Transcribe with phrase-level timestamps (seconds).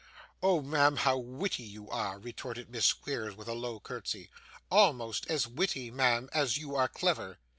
[0.41, 4.31] 'Oh, ma'am, how witty you are,' retorted Miss Squeers with a low curtsy,
[4.71, 7.37] 'almost as witty, ma'am, as you are clever.